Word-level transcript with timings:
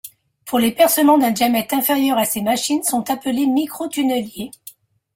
Pour 0.47 0.57
les 0.57 0.71
percements 0.71 1.19
d’un 1.19 1.29
diamètre 1.29 1.75
inférieur 1.75 2.17
à 2.17 2.25
ces 2.25 2.41
machines 2.41 2.81
sont 2.81 3.07
appelées 3.11 3.45
microtunneliers. 3.45 4.49